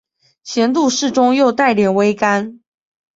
[0.43, 2.59] 咸度适中又带点微甘